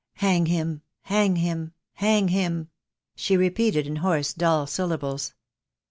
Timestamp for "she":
3.15-3.37